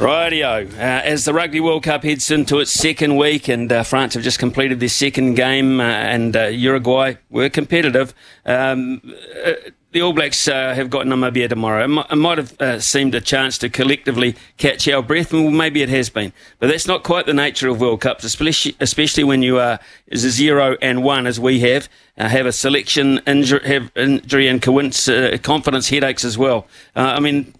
Rightio. 0.00 0.72
Uh, 0.74 0.80
as 0.80 1.24
the 1.24 1.34
Rugby 1.34 1.58
World 1.58 1.82
Cup 1.82 2.04
heads 2.04 2.30
into 2.30 2.60
its 2.60 2.70
second 2.70 3.16
week, 3.16 3.48
and 3.48 3.72
uh, 3.72 3.82
France 3.82 4.14
have 4.14 4.22
just 4.22 4.38
completed 4.38 4.78
their 4.78 4.88
second 4.88 5.34
game, 5.34 5.80
uh, 5.80 5.84
and 5.84 6.36
uh, 6.36 6.44
Uruguay 6.44 7.16
were 7.30 7.48
competitive. 7.48 8.14
Um, 8.46 9.02
uh, 9.44 9.54
the 9.98 10.04
All 10.04 10.12
Blacks 10.12 10.46
uh, 10.46 10.74
have 10.74 10.90
got 10.90 11.06
Namibia 11.06 11.48
tomorrow. 11.48 11.82
It 11.82 11.88
might, 11.88 12.06
it 12.12 12.16
might 12.16 12.38
have 12.38 12.60
uh, 12.60 12.78
seemed 12.78 13.16
a 13.16 13.20
chance 13.20 13.58
to 13.58 13.68
collectively 13.68 14.36
catch 14.56 14.86
our 14.86 15.02
breath, 15.02 15.32
and 15.32 15.42
well, 15.42 15.52
maybe 15.52 15.82
it 15.82 15.88
has 15.88 16.08
been. 16.08 16.32
But 16.60 16.68
that's 16.68 16.86
not 16.86 17.02
quite 17.02 17.26
the 17.26 17.34
nature 17.34 17.68
of 17.68 17.80
World 17.80 18.00
Cups, 18.00 18.22
especially, 18.22 18.76
especially 18.78 19.24
when 19.24 19.42
you 19.42 19.58
are 19.58 19.80
zero 20.14 20.76
and 20.80 21.02
one 21.02 21.26
as 21.26 21.40
we 21.40 21.58
have, 21.60 21.88
uh, 22.16 22.28
have 22.28 22.46
a 22.46 22.52
selection 22.52 23.18
injury, 23.26 23.58
have 23.66 23.90
injury 23.96 24.46
and 24.46 24.64
uh, 24.64 25.36
confidence 25.38 25.88
headaches 25.88 26.24
as 26.24 26.38
well. 26.38 26.68
Uh, 26.94 27.14
I 27.16 27.18
mean, 27.18 27.52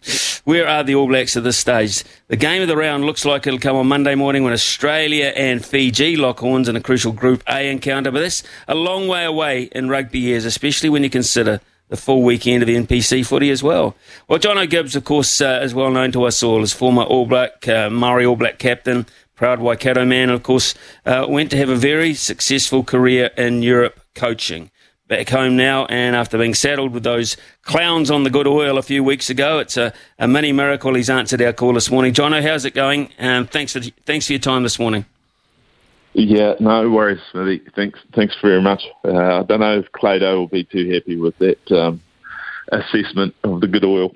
where 0.45 0.69
are 0.69 0.85
the 0.85 0.95
All 0.95 1.09
Blacks 1.09 1.37
at 1.37 1.43
this 1.43 1.57
stage? 1.57 2.05
The 2.29 2.37
game 2.37 2.63
of 2.63 2.69
the 2.69 2.77
round 2.77 3.05
looks 3.05 3.25
like 3.25 3.49
it'll 3.49 3.59
come 3.59 3.75
on 3.75 3.89
Monday 3.89 4.15
morning 4.15 4.45
when 4.45 4.53
Australia 4.53 5.33
and 5.35 5.65
Fiji 5.65 6.15
lock 6.15 6.39
horns 6.39 6.69
in 6.69 6.77
a 6.77 6.81
crucial 6.81 7.11
Group 7.11 7.43
A 7.49 7.69
encounter, 7.69 8.13
but 8.13 8.21
that's 8.21 8.45
a 8.69 8.77
long 8.77 9.09
way 9.09 9.25
away 9.25 9.65
in 9.73 9.89
rugby 9.89 10.21
years, 10.21 10.45
especially 10.45 10.89
when 10.89 11.03
you 11.03 11.11
consider 11.11 11.61
the 11.89 11.97
full 11.97 12.23
weekend 12.23 12.63
of 12.63 12.69
NPC 12.69 13.27
footy 13.27 13.51
as 13.51 13.63
well. 13.63 13.97
Well, 14.29 14.39
John 14.39 14.65
Gibbes, 14.67 14.97
of 14.97 15.05
course, 15.05 15.41
uh, 15.41 15.61
is 15.63 15.75
well 15.75 15.91
known 15.91 16.13
to 16.13 16.25
us 16.25 16.43
all 16.43 16.63
as 16.63 16.73
former 16.73 17.03
All 17.03 17.27
Black, 17.27 17.67
uh, 17.69 17.91
Maori 17.91 18.25
All 18.25 18.37
Black 18.37 18.59
captain, 18.59 19.07
proud 19.35 19.61
Waikato 19.61 20.05
man, 20.05 20.31
of 20.31 20.43
course, 20.43 20.75
uh, 21.07 21.27
went 21.29 21.51
to 21.51 21.57
have 21.57 21.69
a 21.69 21.77
very 21.77 22.15
successful 22.15 22.83
career 22.83 23.31
in 23.37 23.63
Europe 23.63 24.01
coaching. 24.15 24.71
Back 25.07 25.31
home 25.31 25.57
now, 25.57 25.87
and 25.87 26.15
after 26.15 26.37
being 26.37 26.53
saddled 26.53 26.93
with 26.93 27.03
those 27.03 27.39
clowns 27.63 28.11
on 28.11 28.25
the 28.25 28.31
good 28.31 28.47
oil 28.47 28.77
a 28.77 28.83
few 28.83 29.03
weeks 29.03 29.31
ago, 29.31 29.59
it's 29.59 29.79
a, 29.79 29.95
a 30.19 30.29
mini 30.29 30.53
miracle 30.53 30.93
he's 30.95 31.09
answered 31.09 31.41
our 31.41 31.55
call 31.55 31.73
this 31.73 31.91
morning. 31.91 32.13
Jono, 32.13 32.43
how's 32.43 32.67
it 32.67 32.75
going? 32.75 33.11
Um, 33.19 33.47
thanks 33.47 33.75
thanks 34.05 34.27
for 34.27 34.35
your 34.35 34.41
time 34.41 34.65
this 34.65 34.79
morning. 34.79 35.07
Yeah, 36.15 36.55
no 36.59 36.91
worries, 36.91 37.21
Smithy. 37.31 37.63
Thanks, 37.77 37.99
thanks 38.15 38.35
very 38.43 38.61
much. 38.61 38.83
Uh, 39.05 39.41
I 39.41 39.43
don't 39.45 39.61
know 39.61 39.79
if 39.79 39.93
Clado 39.93 40.37
will 40.37 40.49
be 40.49 40.65
too 40.65 40.91
happy 40.91 41.17
with 41.17 41.37
that 41.39 41.73
um, 41.73 42.01
assessment 42.73 43.35
of 43.45 43.61
the 43.61 43.69
good 43.69 43.85
oil. 43.85 44.13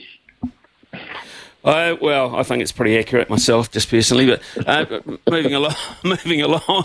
Uh, 1.65 1.95
well, 2.01 2.35
I 2.35 2.43
think 2.43 2.61
it's 2.61 2.73
pretty 2.73 2.99
accurate 2.99 3.31
myself, 3.31 3.71
just 3.71 3.89
personally. 3.89 4.27
But 4.27 4.43
uh, 4.67 5.01
moving 5.31 5.55
along, 5.55 5.77
moving 6.05 6.43
along. 6.43 6.85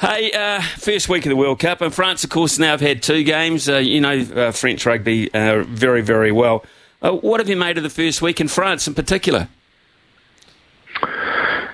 Hey, 0.00 0.32
uh, 0.32 0.60
first 0.62 1.08
week 1.08 1.24
of 1.26 1.30
the 1.30 1.36
World 1.36 1.60
Cup, 1.60 1.80
and 1.80 1.94
France, 1.94 2.24
of 2.24 2.30
course, 2.30 2.58
now 2.58 2.72
have 2.72 2.80
had 2.80 3.02
two 3.02 3.22
games. 3.22 3.68
Uh, 3.68 3.76
you 3.76 4.00
know 4.00 4.18
uh, 4.18 4.50
French 4.50 4.84
rugby 4.84 5.32
uh, 5.32 5.62
very, 5.62 6.00
very 6.00 6.32
well. 6.32 6.64
what 7.00 7.38
have 7.38 7.48
you 7.48 7.56
made 7.56 7.76
of 7.76 7.84
the 7.84 7.90
first 7.90 8.20
week 8.20 8.40
in 8.40 8.48
France, 8.48 8.88
in 8.88 8.94
particular? 8.94 9.48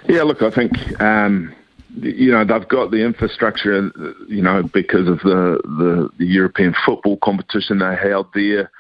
Yeah, 0.08 0.24
look, 0.24 0.42
I 0.42 0.50
think 0.50 1.00
um, 1.00 1.55
you 1.94 2.32
know 2.32 2.44
they've 2.44 2.68
got 2.68 2.90
the 2.90 3.04
infrastructure, 3.04 3.90
you 4.28 4.42
know, 4.42 4.62
because 4.62 5.08
of 5.08 5.18
the, 5.20 5.60
the, 5.64 6.10
the 6.18 6.26
European 6.26 6.74
football 6.84 7.16
competition 7.18 7.78
they 7.78 7.96
held 7.96 8.28
there. 8.34 8.70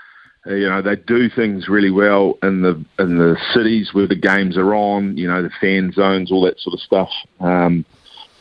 Uh, 0.44 0.54
you 0.54 0.68
know 0.68 0.82
they 0.82 0.96
do 0.96 1.28
things 1.28 1.68
really 1.68 1.90
well 1.90 2.36
in 2.42 2.62
the 2.62 2.84
in 2.98 3.18
the 3.18 3.36
cities 3.54 3.90
where 3.92 4.08
the 4.08 4.16
games 4.16 4.56
are 4.56 4.74
on. 4.74 5.16
You 5.16 5.28
know 5.28 5.42
the 5.42 5.50
fan 5.60 5.92
zones, 5.92 6.32
all 6.32 6.42
that 6.42 6.58
sort 6.60 6.74
of 6.74 6.80
stuff. 6.80 7.10
Um, 7.40 7.84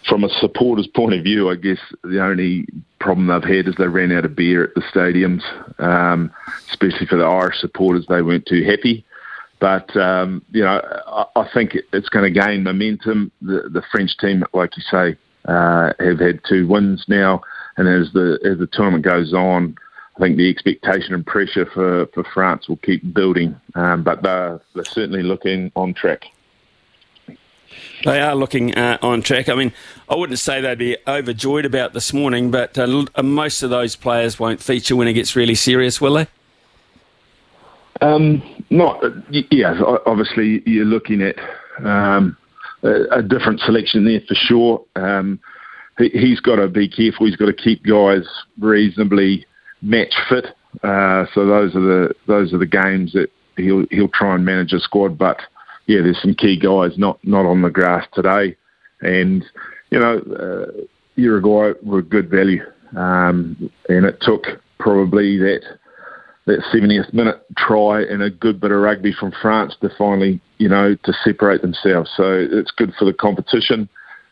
from 0.07 0.23
a 0.23 0.29
supporter's 0.29 0.87
point 0.87 1.13
of 1.13 1.23
view, 1.23 1.49
I 1.49 1.55
guess 1.55 1.77
the 2.03 2.23
only 2.23 2.65
problem 2.99 3.27
they've 3.27 3.57
had 3.57 3.67
is 3.67 3.75
they 3.77 3.87
ran 3.87 4.11
out 4.11 4.25
of 4.25 4.35
beer 4.35 4.63
at 4.63 4.73
the 4.73 4.81
stadiums, 4.81 5.43
um, 5.79 6.31
especially 6.69 7.05
for 7.05 7.17
the 7.17 7.23
Irish 7.23 7.59
supporters. 7.59 8.05
They 8.07 8.23
weren't 8.23 8.47
too 8.47 8.63
happy. 8.63 9.05
But 9.61 9.95
um, 9.95 10.43
you 10.51 10.63
know, 10.63 10.81
I, 11.07 11.25
I 11.35 11.49
think 11.53 11.77
it's 11.93 12.09
going 12.09 12.33
to 12.33 12.39
gain 12.39 12.63
momentum. 12.63 13.31
The, 13.41 13.69
the 13.71 13.83
French 13.91 14.17
team, 14.17 14.43
like 14.53 14.75
you 14.75 14.83
say, 14.91 15.15
uh, 15.45 15.93
have 15.99 16.19
had 16.19 16.41
two 16.49 16.67
wins 16.67 17.05
now, 17.07 17.41
and 17.77 17.87
as 17.87 18.11
the 18.11 18.39
as 18.43 18.57
the 18.57 18.67
tournament 18.67 19.05
goes 19.05 19.33
on, 19.33 19.77
I 20.17 20.19
think 20.19 20.37
the 20.37 20.49
expectation 20.49 21.13
and 21.13 21.25
pressure 21.25 21.67
for, 21.73 22.07
for 22.07 22.23
France 22.33 22.67
will 22.67 22.77
keep 22.77 23.13
building. 23.13 23.55
Um, 23.75 24.03
but 24.03 24.23
they're, 24.23 24.59
they're 24.75 24.83
certainly 24.83 25.23
looking 25.23 25.71
on 25.75 25.93
track. 25.93 26.25
They 28.03 28.19
are 28.19 28.35
looking 28.35 28.75
uh, 28.75 28.97
on 29.01 29.21
track. 29.21 29.47
I 29.47 29.55
mean, 29.55 29.71
I 30.09 30.15
wouldn't 30.15 30.39
say 30.39 30.59
they'd 30.59 30.77
be 30.77 30.97
overjoyed 31.07 31.65
about 31.65 31.93
this 31.93 32.11
morning, 32.13 32.51
but 32.51 32.77
uh, 32.77 33.05
most 33.23 33.63
of 33.63 33.69
those 33.69 33.95
players 33.95 34.39
won't 34.39 34.61
feature 34.61 34.95
when 34.95 35.07
it 35.07 35.13
gets 35.13 35.35
really 35.35 35.55
serious, 35.55 36.01
will 36.01 36.15
they? 36.15 36.27
Um, 38.01 38.60
not, 38.71 39.03
yeah, 39.29 39.79
obviously 40.05 40.63
you're 40.65 40.85
looking 40.85 41.21
at 41.21 41.35
um, 41.85 42.37
a, 42.83 43.21
different 43.21 43.59
selection 43.59 44.05
there 44.05 44.21
for 44.27 44.33
sure. 44.33 44.83
Um, 44.95 45.39
he, 45.97 46.29
has 46.29 46.39
got 46.39 46.55
to 46.55 46.67
be 46.67 46.87
careful. 46.87 47.27
He's 47.27 47.35
got 47.35 47.47
to 47.47 47.53
keep 47.53 47.83
guys 47.83 48.23
reasonably 48.59 49.45
match 49.81 50.13
fit. 50.29 50.45
Uh, 50.83 51.25
so 51.33 51.45
those 51.45 51.75
are 51.75 51.81
the 51.81 52.15
those 52.27 52.53
are 52.53 52.57
the 52.57 52.65
games 52.65 53.11
that 53.11 53.29
he'll 53.57 53.85
he'll 53.91 54.07
try 54.07 54.35
and 54.35 54.45
manage 54.45 54.71
a 54.71 54.79
squad. 54.79 55.17
But 55.17 55.41
yeah, 55.87 56.01
there's 56.01 56.21
some 56.21 56.33
key 56.33 56.57
guys 56.57 56.97
not 56.97 57.19
not 57.25 57.45
on 57.45 57.61
the 57.61 57.69
grass 57.69 58.07
today, 58.13 58.55
and 59.01 59.43
you 59.89 59.99
know 59.99 60.19
uh, 60.19 60.81
Uruguay 61.15 61.73
were 61.83 62.01
good 62.01 62.29
value, 62.29 62.63
um, 62.95 63.69
and 63.89 64.05
it 64.05 64.19
took 64.21 64.45
probably 64.79 65.37
that 65.37 65.61
that 66.45 66.59
70th 66.73 67.13
minute 67.13 67.43
try 67.57 68.01
and 68.01 68.23
a 68.23 68.29
good 68.29 68.59
bit 68.59 68.71
of 68.71 68.79
rugby 68.79 69.13
from 69.13 69.31
France 69.41 69.75
to 69.81 69.89
finally, 69.97 70.41
you 70.57 70.67
know, 70.67 70.95
to 70.95 71.13
separate 71.23 71.61
themselves. 71.61 72.09
So 72.15 72.47
it's 72.51 72.71
good 72.71 72.93
for 72.97 73.05
the 73.05 73.13
competition. 73.13 73.87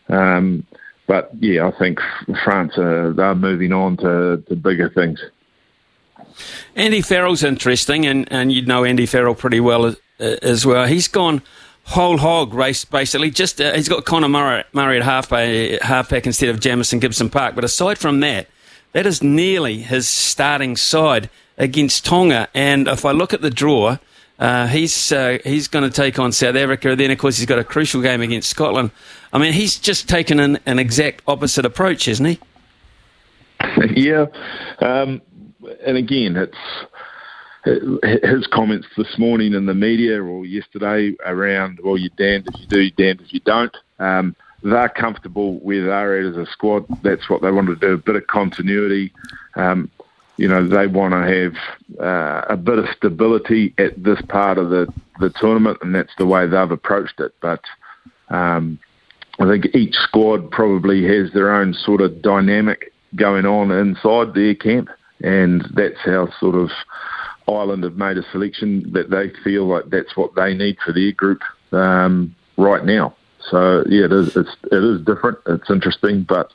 Um, 0.08 0.66
but 1.08 1.32
yeah, 1.40 1.68
I 1.68 1.78
think 1.78 2.00
France 2.44 2.78
are 2.78 3.14
they're 3.14 3.36
moving 3.36 3.74
on 3.74 3.98
to, 3.98 4.44
to 4.48 4.56
bigger 4.56 4.90
things. 4.90 5.20
Andy 6.76 7.02
Farrell's 7.02 7.44
interesting, 7.44 8.06
and, 8.06 8.32
and 8.32 8.52
you'd 8.52 8.68
know 8.68 8.84
Andy 8.86 9.06
Farrell 9.06 9.36
pretty 9.36 9.60
well 9.60 9.86
as, 9.86 9.98
as 10.20 10.66
well. 10.66 10.86
He's 10.86 11.08
gone 11.08 11.42
whole 11.90 12.18
hog 12.18 12.54
race 12.54 12.86
basically. 12.86 13.32
Just 13.32 13.60
uh, 13.60 13.74
he's 13.74 13.90
got 13.90 14.06
Conor 14.06 14.30
Murray, 14.30 14.64
Murray 14.74 14.98
at 14.98 15.04
halfback, 15.04 15.82
halfback 15.82 16.26
instead 16.26 16.50
of 16.50 16.60
Jamison 16.60 17.00
Gibson 17.00 17.30
Park. 17.30 17.56
But 17.56 17.64
aside 17.64 17.98
from 17.98 18.20
that, 18.20 18.48
that 18.94 19.06
is 19.06 19.24
nearly 19.24 19.80
his 19.80 20.08
starting 20.08 20.78
side 20.78 21.30
against 21.60 22.06
Tonga. 22.06 22.48
And 22.54 22.88
if 22.88 23.06
I 23.06 23.12
look 23.12 23.34
at 23.34 23.42
the 23.42 23.52
draw, 23.52 23.98
uh, 24.40 24.68
he's 24.68 25.12
uh, 25.12 25.38
he's 25.44 25.68
going 25.68 25.84
to 25.84 25.96
take 25.96 26.18
on 26.18 26.32
South 26.32 26.56
Africa. 26.56 26.96
Then, 26.96 27.12
of 27.12 27.18
course, 27.18 27.38
he's 27.38 27.46
got 27.46 27.60
a 27.60 27.64
crucial 27.64 28.02
game 28.02 28.22
against 28.22 28.50
Scotland. 28.50 28.92
I 29.32 29.38
mean, 29.38 29.54
he's 29.54 29.78
just 29.78 30.10
taken 30.10 30.40
an, 30.40 30.60
an 30.66 30.80
exact 30.80 31.22
opposite 31.28 31.66
approach, 31.66 32.08
isn't 32.08 32.26
he? 32.26 32.40
yeah, 33.96 34.26
um, 34.80 35.22
and 35.86 35.98
again, 35.98 36.38
it's 36.38 36.58
his 37.66 38.48
comments 38.48 38.88
this 38.98 39.18
morning 39.18 39.54
in 39.54 39.66
the 39.66 39.74
media 39.74 40.22
or 40.24 40.46
yesterday 40.46 41.16
around, 41.26 41.80
well, 41.84 41.98
you're 41.98 42.10
damned 42.18 42.48
if 42.48 42.60
you 42.62 42.68
do, 42.68 42.90
damned 42.92 43.22
if 43.22 43.34
you 43.34 43.42
don't. 43.42 43.76
Um, 44.00 44.36
they're 44.64 44.90
comfortable 44.90 45.60
where 45.60 45.86
they're 45.86 46.20
at 46.20 46.26
as 46.26 46.38
a 46.38 46.50
squad. 46.52 46.86
That's 47.04 47.30
what 47.30 47.42
they 47.42 47.52
want 47.52 47.68
to 47.68 47.76
do, 47.76 47.94
a 47.94 47.98
bit 47.98 48.16
of 48.16 48.28
continuity. 48.28 49.14
Um, 49.56 49.90
you 50.40 50.48
know, 50.48 50.66
they 50.66 50.88
want 50.88 51.12
to 51.12 51.18
have 51.18 52.00
uh, 52.00 52.46
a 52.48 52.56
bit 52.56 52.80
of 52.80 52.86
stability 52.96 53.74
at 53.78 54.02
this 54.02 54.22
part 54.30 54.58
of 54.58 54.70
the, 54.70 54.88
the 55.20 55.30
tournament, 55.32 55.78
and 55.82 55.94
that's 55.94 56.14
the 56.18 56.26
way 56.26 56.48
they've 56.48 56.72
approached 56.72 57.20
it. 57.20 57.34
But 57.42 57.62
um, 58.30 58.80
I 59.38 59.46
think 59.50 59.76
each 59.76 59.96
squad 59.96 60.50
probably 60.50 61.04
has 61.04 61.34
their 61.34 61.54
own 61.54 61.74
sort 61.74 62.00
of 62.00 62.22
dynamic 62.22 62.94
going 63.18 63.46
on 63.46 63.70
inside 63.72 64.34
their 64.34 64.56
camp, 64.56 64.88
and 65.22 65.68
that's 65.74 66.00
how 66.06 66.30
sort 66.40 66.56
of 66.56 66.70
Ireland 67.46 67.84
have 67.84 67.98
made 67.98 68.18
a 68.18 68.24
selection 68.32 68.94
that 68.94 69.10
they 69.10 69.32
feel 69.44 69.66
like 69.66 69.90
that's 69.90 70.16
what 70.16 70.36
they 70.36 70.54
need 70.54 70.78
for 70.86 70.94
their 70.94 71.12
group 71.12 71.42
um, 71.74 72.34
right 72.56 72.86
now. 72.86 73.14
So 73.50 73.84
yeah, 73.90 74.06
it 74.06 74.14
is, 74.14 74.38
it's, 74.38 74.56
it 74.72 74.84
is 74.84 75.02
different. 75.02 75.40
It's 75.48 75.70
interesting, 75.70 76.24
but 76.24 76.54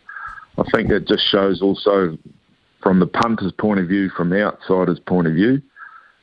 I 0.56 0.62
think 0.72 0.88
it 0.90 1.06
just 1.06 1.26
shows 1.28 1.60
also 1.60 2.16
from 2.84 3.00
the 3.00 3.06
punter's 3.06 3.50
point 3.52 3.80
of 3.80 3.88
view, 3.88 4.10
from 4.10 4.28
the 4.28 4.44
outsider's 4.44 5.00
point 5.00 5.26
of 5.26 5.32
view, 5.32 5.60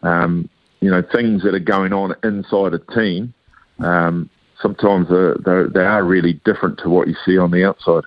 um, 0.04 0.48
you 0.80 0.92
know, 0.92 1.02
things 1.12 1.42
that 1.42 1.56
are 1.56 1.60
going 1.60 1.92
on 1.92 2.16
inside 2.24 2.74
a 2.76 2.80
team, 2.94 3.34
um, 3.80 4.30
sometimes 4.62 5.10
they're, 5.10 5.36
they're, 5.44 5.68
they 5.68 5.84
are 5.84 6.04
really 6.04 6.34
different 6.46 6.78
to 6.80 6.90
what 6.90 7.08
you 7.08 7.16
see 7.26 7.38
on 7.38 7.50
the 7.50 7.66
outside. 7.66 8.04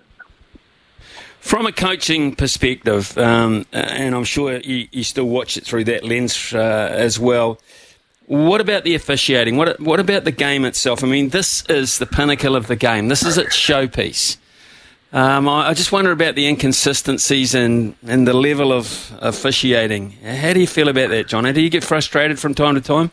From 1.40 1.66
a 1.66 1.72
coaching 1.72 2.34
perspective, 2.34 3.18
um, 3.18 3.66
and 3.72 4.14
I'm 4.14 4.24
sure 4.24 4.58
you, 4.60 4.88
you, 4.90 5.04
still 5.04 5.26
watch 5.26 5.58
it 5.58 5.64
through 5.64 5.84
that 5.84 6.04
lens 6.04 6.54
uh, 6.54 6.58
as 6.58 7.18
well. 7.18 7.60
What 8.26 8.62
about 8.62 8.84
the 8.84 8.94
officiating? 8.94 9.58
What 9.58 9.78
what 9.78 10.00
about 10.00 10.24
the 10.24 10.32
game 10.32 10.64
itself? 10.64 11.04
I 11.04 11.06
mean, 11.06 11.28
this 11.28 11.62
is 11.68 11.98
the 11.98 12.06
pinnacle 12.06 12.56
of 12.56 12.66
the 12.66 12.76
game. 12.76 13.08
This 13.08 13.22
is 13.22 13.36
its 13.36 13.54
showpiece. 13.54 14.38
Um, 15.14 15.48
I, 15.48 15.68
I, 15.68 15.74
just 15.74 15.92
wonder 15.92 16.10
about 16.10 16.34
the 16.34 16.48
inconsistencies 16.48 17.54
and, 17.54 17.94
and 18.04 18.26
the 18.26 18.34
level 18.34 18.72
of 18.72 19.12
officiating. 19.20 20.10
How 20.10 20.52
do 20.52 20.58
you 20.58 20.66
feel 20.66 20.88
about 20.88 21.10
that, 21.10 21.28
John? 21.28 21.44
Do 21.44 21.60
you 21.60 21.70
get 21.70 21.84
frustrated 21.84 22.40
from 22.40 22.52
time 22.52 22.74
to 22.74 22.80
time? 22.80 23.12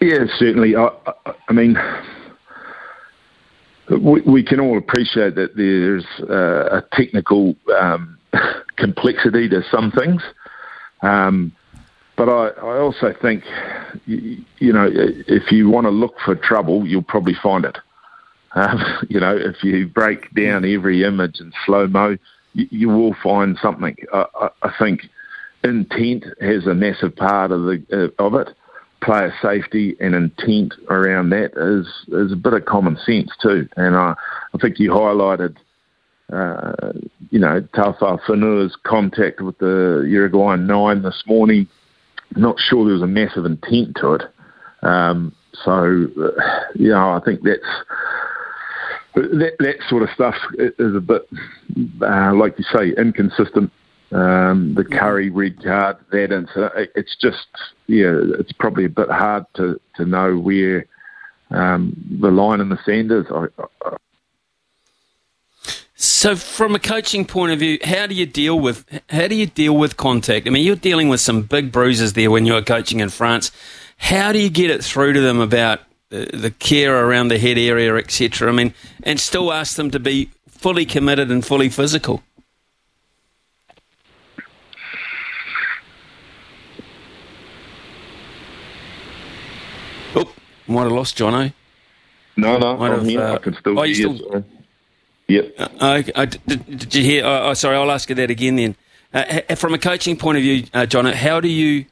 Yeah, 0.00 0.26
certainly. 0.38 0.76
I, 0.76 0.88
I, 1.04 1.34
I 1.48 1.52
mean, 1.52 1.76
we, 3.90 4.20
we, 4.20 4.44
can 4.44 4.60
all 4.60 4.78
appreciate 4.78 5.34
that 5.34 5.56
there's 5.56 6.04
uh, 6.30 6.78
a 6.78 6.84
technical 6.92 7.56
um, 7.76 8.16
complexity 8.76 9.48
to 9.48 9.64
some 9.72 9.90
things. 9.90 10.22
Um, 11.02 11.50
but 12.14 12.28
I, 12.28 12.50
I 12.50 12.78
also 12.78 13.12
think, 13.20 13.42
you, 14.06 14.44
you, 14.58 14.72
know, 14.72 14.88
if 14.92 15.50
you 15.50 15.68
want 15.68 15.86
to 15.86 15.90
look 15.90 16.14
for 16.24 16.36
trouble, 16.36 16.86
you'll 16.86 17.02
probably 17.02 17.34
find 17.34 17.64
it. 17.64 17.78
Um, 18.52 18.82
you 19.08 19.20
know, 19.20 19.36
if 19.36 19.62
you 19.62 19.86
break 19.86 20.32
down 20.34 20.64
every 20.64 21.04
image 21.04 21.40
in 21.40 21.52
slow 21.64 21.86
mo, 21.86 22.16
you, 22.54 22.66
you 22.70 22.88
will 22.88 23.14
find 23.22 23.58
something. 23.60 23.96
I, 24.12 24.24
I, 24.40 24.48
I, 24.62 24.72
think 24.78 25.02
intent 25.64 26.24
has 26.40 26.66
a 26.66 26.74
massive 26.74 27.14
part 27.16 27.50
of 27.50 27.62
the 27.62 28.12
uh, 28.18 28.22
of 28.22 28.34
it. 28.34 28.48
Player 29.00 29.32
safety 29.40 29.96
and 30.00 30.14
intent 30.14 30.74
around 30.88 31.30
that 31.30 31.52
is 31.56 31.86
is 32.08 32.32
a 32.32 32.36
bit 32.36 32.54
of 32.54 32.64
common 32.64 32.96
sense 33.06 33.30
too. 33.40 33.68
And 33.76 33.94
I, 33.96 34.14
I 34.54 34.58
think 34.58 34.80
you 34.80 34.90
highlighted 34.90 35.56
uh, 36.32 36.92
you 37.30 37.38
know, 37.38 37.60
Taofifénua's 37.74 38.76
contact 38.82 39.40
with 39.40 39.56
the 39.58 40.04
Uruguayan 40.06 40.66
nine 40.66 41.02
this 41.02 41.22
morning 41.26 41.68
not 42.36 42.56
sure 42.58 42.84
there 42.84 42.94
was 42.94 43.02
a 43.02 43.06
massive 43.06 43.44
intent 43.44 43.96
to 44.00 44.14
it. 44.14 44.22
Um, 44.82 45.34
so, 45.64 45.72
uh, 45.72 46.30
you 46.74 46.90
know, 46.90 47.10
I 47.10 47.20
think 47.24 47.42
that's 47.42 47.60
that 49.22 49.56
that 49.58 49.76
sort 49.88 50.02
of 50.02 50.10
stuff 50.10 50.36
is 50.58 50.94
a 50.94 51.00
bit, 51.00 51.28
uh, 52.02 52.34
like 52.34 52.58
you 52.58 52.64
say, 52.72 52.90
inconsistent. 52.90 53.72
Um, 54.10 54.74
the 54.74 54.84
Curry 54.84 55.28
red 55.28 55.62
card, 55.62 55.98
that 56.12 56.32
incident, 56.32 56.90
it's 56.94 57.14
just, 57.20 57.46
yeah, 57.88 58.18
it's 58.38 58.52
probably 58.52 58.86
a 58.86 58.88
bit 58.88 59.10
hard 59.10 59.44
to, 59.56 59.78
to 59.96 60.06
know 60.06 60.38
where 60.38 60.86
um, 61.50 61.94
the 62.18 62.30
line 62.30 62.60
in 62.60 62.70
the 62.70 62.78
sand 62.86 63.12
is. 63.12 63.26
I, 63.30 63.48
I, 63.84 63.96
so, 66.00 66.36
from 66.36 66.76
a 66.76 66.78
coaching 66.78 67.24
point 67.24 67.52
of 67.52 67.58
view, 67.58 67.78
how 67.82 68.06
do 68.06 68.14
you 68.14 68.24
deal 68.24 68.58
with 68.58 68.84
how 69.10 69.26
do 69.26 69.34
you 69.34 69.46
deal 69.46 69.76
with 69.76 69.96
contact? 69.96 70.46
I 70.46 70.50
mean, 70.50 70.64
you're 70.64 70.76
dealing 70.76 71.08
with 71.08 71.20
some 71.20 71.42
big 71.42 71.72
bruises 71.72 72.12
there 72.12 72.30
when 72.30 72.46
you 72.46 72.52
were 72.52 72.62
coaching 72.62 73.00
in 73.00 73.08
France. 73.08 73.50
How 73.96 74.30
do 74.30 74.38
you 74.38 74.48
get 74.48 74.70
it 74.70 74.84
through 74.84 75.14
to 75.14 75.20
them 75.20 75.40
about 75.40 75.80
the, 76.10 76.30
the 76.32 76.50
care 76.50 77.06
around 77.06 77.28
the 77.28 77.38
head 77.38 77.58
area, 77.58 77.94
etc.? 77.96 78.48
I 78.48 78.52
mean, 78.52 78.74
and 79.02 79.20
still 79.20 79.52
ask 79.52 79.76
them 79.76 79.90
to 79.90 80.00
be 80.00 80.30
fully 80.48 80.84
committed 80.84 81.30
and 81.30 81.44
fully 81.44 81.68
physical. 81.68 82.22
Oh, 90.14 90.32
might 90.66 90.84
have 90.84 90.92
lost 90.92 91.16
Jono. 91.16 91.52
No, 92.36 92.56
no, 92.56 92.76
might 92.76 92.92
I'm 92.92 92.98
have, 92.98 93.06
here. 93.06 93.20
Uh, 93.20 93.34
I 93.34 93.38
can 93.38 93.54
still 93.54 93.78
oh, 93.78 93.82
hear 93.82 93.94
you. 93.94 94.44
Yep. 95.28 95.54
Uh, 95.58 96.00
did, 96.00 96.78
did, 96.78 96.94
you 96.94 97.02
hear? 97.02 97.24
Oh, 97.26 97.52
sorry, 97.54 97.76
I'll 97.76 97.90
ask 97.90 98.08
you 98.08 98.14
that 98.14 98.30
again 98.30 98.56
then. 98.56 98.76
Uh, 99.12 99.54
from 99.56 99.74
a 99.74 99.78
coaching 99.78 100.16
point 100.16 100.38
of 100.38 100.42
view, 100.42 100.64
uh, 100.72 100.86
John, 100.86 101.04
how 101.06 101.40
do 101.40 101.48
you 101.48 101.84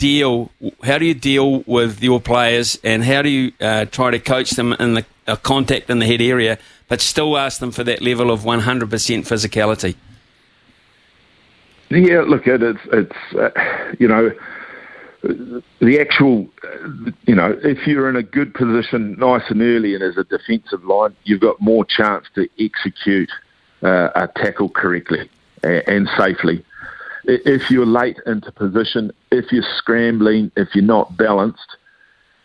deal? 0.00 0.50
How 0.82 0.98
do 0.98 1.04
you 1.04 1.14
deal 1.14 1.60
with 1.66 2.02
your 2.02 2.20
players, 2.20 2.78
and 2.82 3.04
how 3.04 3.22
do 3.22 3.28
you 3.28 3.52
uh, 3.60 3.84
try 3.84 4.10
to 4.10 4.18
coach 4.18 4.50
them 4.50 4.72
in 4.72 4.94
the 4.94 5.06
uh, 5.28 5.36
contact 5.36 5.90
in 5.90 6.00
the 6.00 6.06
head 6.06 6.20
area, 6.20 6.58
but 6.88 7.00
still 7.00 7.38
ask 7.38 7.60
them 7.60 7.70
for 7.70 7.84
that 7.84 8.02
level 8.02 8.32
of 8.32 8.40
100% 8.40 8.88
physicality? 8.88 9.94
Yeah, 11.90 12.22
look, 12.22 12.46
it's 12.46 12.80
it's 12.92 13.34
uh, 13.34 13.50
you 13.98 14.08
know 14.08 14.30
the 15.22 15.98
actual, 16.00 16.48
you 17.26 17.34
know, 17.34 17.58
if 17.62 17.86
you're 17.86 18.08
in 18.08 18.16
a 18.16 18.22
good 18.22 18.54
position 18.54 19.16
nice 19.18 19.42
and 19.48 19.60
early 19.60 19.94
and 19.94 20.02
as 20.02 20.16
a 20.16 20.24
defensive 20.24 20.84
line, 20.84 21.14
you've 21.24 21.40
got 21.40 21.60
more 21.60 21.84
chance 21.84 22.26
to 22.34 22.48
execute 22.58 23.30
uh, 23.82 24.08
a 24.14 24.28
tackle 24.28 24.70
correctly 24.70 25.28
and 25.62 26.08
safely. 26.18 26.64
If 27.24 27.70
you're 27.70 27.86
late 27.86 28.16
into 28.26 28.50
position, 28.52 29.12
if 29.30 29.52
you're 29.52 29.64
scrambling, 29.76 30.50
if 30.56 30.68
you're 30.74 30.84
not 30.84 31.16
balanced, 31.16 31.76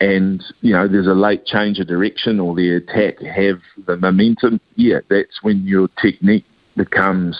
and 0.01 0.44
you 0.62 0.74
know 0.74 0.88
there's 0.88 1.07
a 1.07 1.13
late 1.13 1.45
change 1.45 1.80
of 1.80 1.88
direction 1.88 2.39
or 2.39 2.54
the 2.54 2.75
attack 2.75 3.22
have 3.22 3.62
the 3.86 3.98
momentum, 3.98 4.60
yeah, 4.75 5.00
that's 5.10 5.42
when 5.42 5.66
your 5.66 5.88
technique 6.01 6.45
becomes 6.75 7.38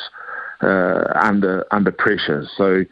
uh, 0.62 1.04
under 1.22 1.66
under 1.72 1.92
pressure. 1.92 2.48
So 2.56 2.86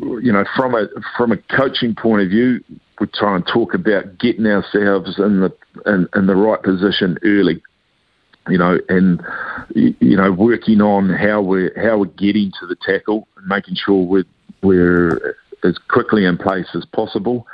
you 0.00 0.32
know, 0.32 0.44
from 0.56 0.74
a 0.74 0.86
from 1.16 1.32
a 1.32 1.36
coaching 1.36 1.94
point 1.94 2.22
of 2.22 2.28
view, 2.28 2.62
we 3.00 3.06
try 3.08 3.36
and 3.36 3.46
talk 3.46 3.74
about 3.74 4.18
getting 4.18 4.46
ourselves 4.46 5.18
in 5.18 5.40
the 5.40 5.52
in, 5.86 6.08
in 6.14 6.26
the 6.26 6.36
right 6.36 6.62
position 6.62 7.18
early. 7.24 7.62
You 8.48 8.58
know, 8.58 8.78
and 8.88 9.22
you 9.74 10.16
know, 10.16 10.30
working 10.30 10.80
on 10.80 11.08
how 11.08 11.40
we're 11.40 11.72
how 11.76 11.98
we're 11.98 12.06
getting 12.06 12.52
to 12.60 12.66
the 12.66 12.76
tackle, 12.76 13.26
and 13.36 13.46
making 13.46 13.76
sure 13.76 14.04
we're 14.04 14.24
we're 14.62 15.36
as 15.64 15.78
quickly 15.88 16.26
in 16.26 16.36
place 16.36 16.68
as 16.74 16.84
possible, 16.84 17.46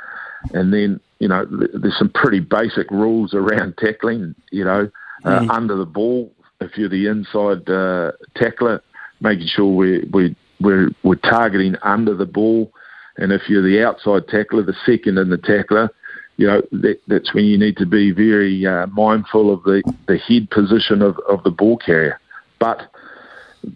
and 0.53 0.73
then 0.73 0.99
you 1.19 1.27
know, 1.27 1.45
there's 1.45 1.97
some 1.97 2.09
pretty 2.09 2.39
basic 2.39 2.89
rules 2.89 3.33
around 3.33 3.77
tackling. 3.77 4.35
You 4.51 4.65
know, 4.65 4.91
uh, 5.23 5.39
mm. 5.39 5.49
under 5.49 5.75
the 5.75 5.85
ball, 5.85 6.31
if 6.59 6.77
you're 6.77 6.89
the 6.89 7.07
inside 7.07 7.69
uh, 7.69 8.11
tackler, 8.35 8.81
making 9.21 9.47
sure 9.47 9.73
we 9.73 10.09
we 10.11 10.35
we're 10.59 10.89
we're 11.03 11.15
targeting 11.15 11.75
under 11.83 12.15
the 12.15 12.25
ball, 12.25 12.71
and 13.17 13.31
if 13.31 13.43
you're 13.47 13.61
the 13.61 13.85
outside 13.85 14.27
tackler, 14.27 14.63
the 14.63 14.75
second 14.85 15.17
in 15.17 15.29
the 15.29 15.37
tackler, 15.37 15.89
you 16.37 16.47
know 16.47 16.61
that, 16.71 16.99
that's 17.07 17.33
when 17.33 17.45
you 17.45 17.57
need 17.57 17.77
to 17.77 17.85
be 17.85 18.11
very 18.11 18.65
uh, 18.65 18.87
mindful 18.87 19.53
of 19.53 19.63
the, 19.63 19.83
the 20.07 20.17
head 20.17 20.49
position 20.49 21.01
of, 21.01 21.17
of 21.29 21.43
the 21.43 21.51
ball 21.51 21.77
carrier. 21.77 22.19
But 22.59 22.91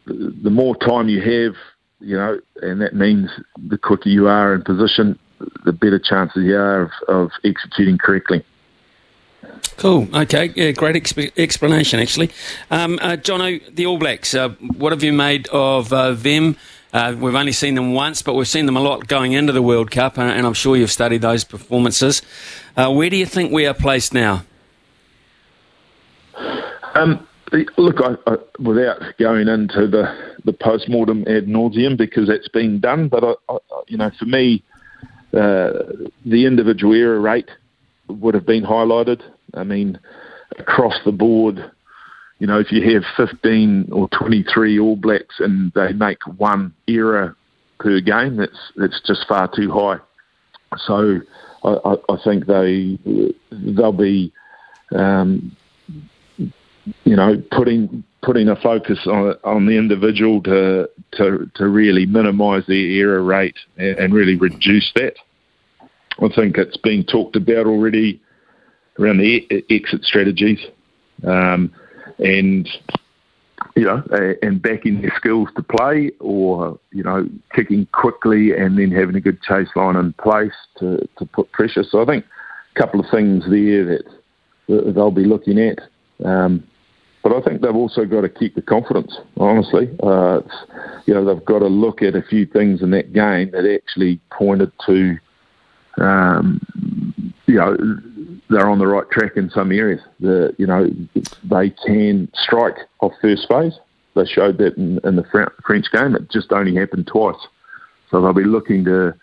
the 0.06 0.50
more 0.50 0.76
time 0.78 1.10
you 1.10 1.22
have, 1.22 1.56
you 2.00 2.18
know, 2.18 2.40
and 2.62 2.82
that 2.82 2.96
means 2.96 3.30
the 3.68 3.78
quicker 3.78 4.10
you 4.10 4.28
are 4.28 4.54
in 4.54 4.64
position, 4.64 5.20
the 5.64 5.74
better 5.74 6.00
chances 6.00 6.44
you 6.44 6.56
are 6.56 6.84
of, 6.84 6.92
of 7.08 7.32
executing 7.44 7.98
correctly. 7.98 8.44
Cool. 9.78 10.08
Okay. 10.16 10.54
Yeah, 10.56 10.72
great 10.72 10.96
exp- 10.96 11.38
explanation, 11.38 12.00
actually. 12.00 12.32
Um, 12.72 12.98
uh, 13.02 13.18
Jono, 13.18 13.60
the 13.76 13.86
All 13.86 13.98
Blacks, 13.98 14.34
uh, 14.34 14.50
what 14.78 14.92
have 14.92 15.04
you 15.04 15.14
made 15.14 15.48
of 15.50 15.92
uh, 15.92 16.14
them? 16.14 16.56
Uh, 16.96 17.14
we've 17.20 17.36
only 17.36 17.52
seen 17.52 17.76
them 17.76 17.94
once, 17.94 18.22
but 18.22 18.36
we've 18.36 18.48
seen 18.48 18.66
them 18.66 18.78
a 18.78 18.80
lot 18.80 19.06
going 19.06 19.34
into 19.34 19.52
the 19.52 19.62
World 19.62 19.92
Cup, 19.92 20.18
and, 20.18 20.32
and 20.32 20.48
I'm 20.48 20.54
sure 20.54 20.78
you've 20.78 20.90
studied 20.90 21.22
those 21.22 21.44
performances. 21.44 22.22
Uh, 22.78 22.90
where 22.90 23.10
do 23.10 23.18
you 23.18 23.26
think 23.26 23.52
we 23.52 23.66
are 23.66 23.74
placed 23.74 24.14
now? 24.14 24.46
Um, 26.94 27.28
look, 27.76 27.98
I, 28.00 28.16
I, 28.32 28.38
without 28.60 29.02
going 29.20 29.50
into 29.50 29.88
the, 29.88 30.38
the 30.46 30.54
post 30.54 30.88
mortem 30.88 31.24
ad 31.28 31.48
nauseum, 31.48 31.98
because 31.98 32.30
that's 32.30 32.48
been 32.48 32.80
done, 32.80 33.10
but 33.10 33.26
I, 33.50 33.58
you 33.90 33.98
know, 33.98 34.12
for 34.18 34.24
me, 34.24 34.64
uh, 35.34 35.72
the 36.26 36.46
individual 36.46 36.94
error 36.94 37.20
rate 37.20 37.50
would 38.08 38.36
have 38.36 38.46
been 38.46 38.64
highlighted. 38.64 39.22
I 39.54 39.66
mean, 39.66 40.00
across 40.60 40.96
the 41.04 41.12
board, 41.12 41.72
you 42.40 42.48
know, 42.48 42.60
if 42.60 42.72
you 42.72 42.94
have 42.94 43.04
15 43.16 43.90
or 43.92 44.10
23 44.10 44.80
All 44.80 44.96
Blacks 44.96 45.36
and 45.40 45.72
they 45.74 45.94
make 45.94 46.20
one 46.38 46.74
error 46.88 47.36
per 47.80 48.02
game, 48.02 48.36
that's 48.38 48.72
that's 48.76 49.02
just 49.06 49.26
far 49.28 49.50
too 49.54 49.72
high. 49.72 49.98
So 50.78 51.22
I, 51.64 51.96
I 52.10 52.18
think 52.24 52.46
they 52.46 53.00
they'll 53.52 53.94
be, 53.94 54.34
um, 54.94 55.56
you 56.38 57.16
know, 57.16 57.42
putting 57.52 58.04
putting 58.22 58.50
a 58.50 58.56
focus 58.58 59.00
on 59.06 59.36
on 59.46 59.66
the 59.66 59.78
individual 59.78 60.42
to 60.44 60.90
to 61.14 61.50
to 61.56 61.68
really 61.68 62.06
minimise 62.06 62.66
their 62.68 63.00
error 63.00 63.24
rate 63.24 63.58
and, 63.78 64.14
really 64.14 64.36
reduce 64.36 64.92
that. 64.96 65.14
I 66.22 66.28
think 66.36 66.58
it's 66.58 66.78
been 66.78 67.06
talked 67.06 67.36
about 67.36 67.66
already 67.66 68.22
around 69.00 69.18
the 69.20 69.64
exit 69.70 70.04
strategies. 70.04 70.60
Um, 71.26 71.72
and 72.20 72.68
you 73.76 73.84
know, 73.84 74.04
and 74.42 74.62
backing 74.62 75.02
their 75.02 75.14
skills 75.18 75.50
to 75.56 75.64
play, 75.64 76.12
or 76.20 76.80
you 76.92 77.04
know, 77.04 77.28
kicking 77.54 77.88
quickly 77.92 78.56
and 78.56 78.78
then 78.78 78.92
having 78.92 79.16
a 79.16 79.22
good 79.22 79.42
chase 79.42 79.68
line 79.76 79.96
in 79.96 80.14
place 80.14 80.54
to, 80.80 81.08
to 81.18 81.26
put 81.26 81.52
pressure. 81.52 81.84
So 81.84 82.02
I 82.02 82.06
think 82.06 82.26
a 82.76 82.80
couple 82.80 83.00
of 83.00 83.06
things 83.12 83.44
there 83.50 83.86
that, 83.86 84.04
they'll 84.68 85.12
be 85.12 85.26
looking 85.26 85.60
at. 85.60 85.80
Um, 86.26 86.66
but 87.22 87.34
I 87.34 87.42
think 87.42 87.62
they've 87.62 87.76
also 87.76 88.06
got 88.06 88.22
to 88.22 88.30
keep 88.30 88.56
the 88.56 88.62
confidence. 88.62 89.18
Honestly, 89.38 89.90
uh, 90.02 90.42
you 91.06 91.14
know, 91.14 91.26
they've 91.26 91.46
got 91.46 91.60
to 91.60 91.68
look 91.68 92.02
at 92.02 92.16
a 92.16 92.22
few 92.22 92.46
things 92.46 92.82
in 92.82 92.92
that 92.92 93.14
game 93.14 93.52
that 93.52 93.66
actually 93.66 94.20
pointed 94.32 94.72
to, 94.86 95.18
um, 95.98 96.62
you 97.46 97.56
know 97.56 97.76
they're 98.50 98.70
on 98.70 98.80
the 98.80 98.88
right 98.88 99.10
track 99.12 99.34
in 99.36 99.50
some 99.50 99.72
areas. 99.72 100.02
The, 100.20 100.56
you 100.58 100.68
know, 100.68 100.90
they 101.44 101.70
can 101.86 102.30
strike 102.34 102.78
off 103.00 103.14
first 103.22 103.48
phase. 103.48 103.74
They 104.16 104.26
showed 104.26 104.58
that 104.60 104.78
in, 104.78 105.00
in 105.04 105.16
the 105.16 105.52
French 105.66 105.86
game. 105.92 106.16
It 106.16 106.32
just 106.32 106.52
only 106.52 106.76
happened 106.76 107.08
twice. 107.08 107.36
So 108.10 108.22
they'll 108.22 108.34
be 108.34 108.44
looking 108.44 108.86
to 108.86 109.14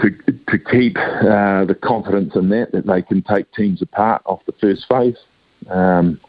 to 0.00 0.10
to 0.10 0.58
keep 0.58 0.96
uh, 0.96 1.64
the 1.64 1.76
confidence 1.82 2.34
in 2.36 2.48
that 2.50 2.72
that 2.72 2.86
they 2.86 3.02
can 3.02 3.22
take 3.22 3.52
teams 3.52 3.82
apart 3.82 4.22
off 4.24 4.40
the 4.46 4.52
first 4.60 4.86
phase. 4.88 5.16
Um, 5.70 6.20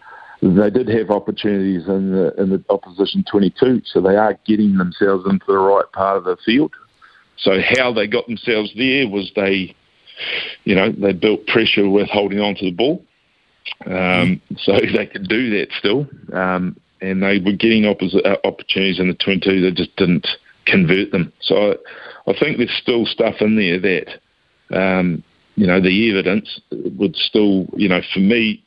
they 0.42 0.70
did 0.70 0.90
have 0.90 1.10
opportunities 1.10 1.88
in 1.88 2.12
the 2.12 2.34
in 2.42 2.50
the 2.50 2.64
opposition 2.70 3.24
22, 3.30 3.82
so 3.86 4.02
they 4.02 4.16
are 4.16 4.38
getting 4.46 4.78
themselves 4.78 5.26
into 5.26 5.46
the 5.48 5.58
right 5.58 5.90
part 5.94 6.18
of 6.18 6.24
the 6.24 6.38
field. 6.46 6.74
So 7.38 7.60
how 7.62 7.94
they 7.94 8.08
got 8.08 8.28
themselves 8.28 8.72
there 8.76 9.08
was 9.08 9.32
they, 9.36 9.76
you 10.64 10.76
know, 10.76 10.92
they 10.92 11.14
built 11.14 11.48
pressure 11.48 11.90
with 11.90 12.10
holding 12.10 12.40
on 12.40 12.56
to 12.56 12.66
the 12.66 12.72
ball. 12.72 13.04
Um, 13.86 14.42
so 14.58 14.74
they 14.96 15.06
could 15.06 15.28
do 15.28 15.50
that 15.52 15.68
still, 15.78 16.08
um, 16.34 16.78
and 17.02 17.22
they 17.22 17.40
were 17.40 17.58
getting 17.58 17.86
uh, 17.86 18.36
opportunities 18.44 19.00
in 19.00 19.08
the 19.08 19.14
22. 19.16 19.62
They 19.62 19.72
just 19.72 19.96
didn't 19.96 20.28
convert 20.66 21.12
them. 21.12 21.34
So 21.42 21.56
I, 21.72 22.32
I 22.32 22.40
think 22.40 22.58
there's 22.58 22.78
still 22.82 23.06
stuff 23.06 23.36
in 23.42 23.56
there 23.56 23.80
that, 23.80 24.78
um, 24.78 25.24
you 25.56 25.68
know, 25.68 25.82
the 25.82 26.10
evidence 26.10 26.60
would 26.72 27.16
still, 27.16 27.68
you 27.76 27.90
know, 27.90 28.02
for 28.14 28.20
me, 28.20 28.64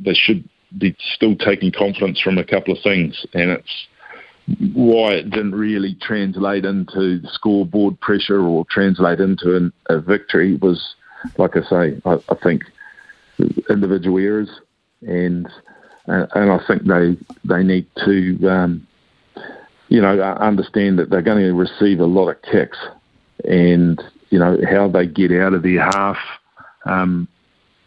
they 0.00 0.14
should 0.14 0.48
be 0.78 0.96
still 1.14 1.36
taking 1.36 1.72
confidence 1.72 2.20
from 2.20 2.38
a 2.38 2.44
couple 2.44 2.74
of 2.74 2.82
things, 2.82 3.26
and 3.34 3.50
it's 3.50 3.86
why 4.74 5.14
it 5.14 5.30
didn't 5.30 5.54
really 5.54 5.96
translate 6.00 6.64
into 6.64 7.20
scoreboard 7.26 8.00
pressure 8.00 8.40
or 8.40 8.64
translate 8.70 9.20
into 9.20 9.56
an, 9.56 9.72
a 9.88 10.00
victory 10.00 10.56
was, 10.56 10.94
like 11.36 11.56
I 11.56 11.62
say, 11.62 12.00
I, 12.04 12.18
I 12.28 12.34
think 12.42 12.62
individual 13.68 14.18
errors, 14.18 14.48
and 15.02 15.46
uh, 16.08 16.26
and 16.34 16.52
I 16.52 16.58
think 16.66 16.84
they 16.84 17.16
they 17.44 17.64
need 17.64 17.86
to, 18.04 18.48
um, 18.48 18.86
you 19.88 20.00
know, 20.00 20.20
understand 20.20 20.98
that 21.00 21.10
they're 21.10 21.22
going 21.22 21.42
to 21.42 21.52
receive 21.52 22.00
a 22.00 22.06
lot 22.06 22.28
of 22.28 22.40
kicks, 22.42 22.78
and 23.44 24.00
you 24.30 24.38
know 24.38 24.58
how 24.70 24.88
they 24.88 25.06
get 25.06 25.32
out 25.32 25.54
of 25.54 25.62
their 25.64 25.82
half. 25.82 26.18
Um, 26.84 27.26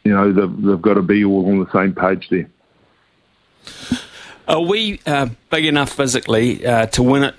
you 0.03 0.13
know, 0.13 0.33
they've, 0.33 0.65
they've 0.65 0.81
got 0.81 0.95
to 0.95 1.01
be 1.01 1.23
all 1.23 1.49
on 1.49 1.59
the 1.59 1.71
same 1.71 1.93
page 1.93 2.27
there. 2.29 2.49
Are 4.49 4.61
we 4.61 4.99
uh, 5.05 5.27
big 5.51 5.65
enough 5.65 5.91
physically 5.91 6.65
uh, 6.65 6.87
to 6.87 7.03
win 7.03 7.21
it 7.21 7.35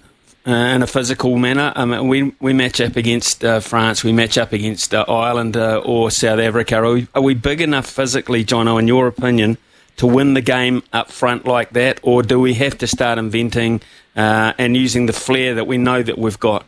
uh, 0.46 0.52
in 0.52 0.82
a 0.84 0.86
physical 0.86 1.36
manner? 1.38 1.72
I 1.74 1.84
mean, 1.84 2.06
we 2.06 2.32
we 2.38 2.52
match 2.52 2.80
up 2.80 2.94
against 2.94 3.44
uh, 3.44 3.58
France, 3.58 4.04
we 4.04 4.12
match 4.12 4.38
up 4.38 4.52
against 4.52 4.94
uh, 4.94 5.04
Ireland 5.08 5.56
uh, 5.56 5.82
or 5.84 6.12
South 6.12 6.38
Africa. 6.38 6.76
Are 6.76 6.92
we, 6.92 7.08
are 7.16 7.20
we 7.22 7.34
big 7.34 7.60
enough 7.60 7.86
physically, 7.86 8.44
Jono, 8.44 8.78
in 8.78 8.86
your 8.86 9.08
opinion, 9.08 9.58
to 9.96 10.06
win 10.06 10.34
the 10.34 10.40
game 10.40 10.84
up 10.92 11.10
front 11.10 11.46
like 11.46 11.70
that, 11.70 11.98
or 12.04 12.22
do 12.22 12.38
we 12.38 12.54
have 12.54 12.78
to 12.78 12.86
start 12.86 13.18
inventing 13.18 13.80
and 14.14 14.76
using 14.76 15.06
the 15.06 15.12
flair 15.12 15.56
that 15.56 15.66
we 15.66 15.78
know 15.78 16.04
that 16.04 16.16
we've 16.16 16.38
got? 16.38 16.64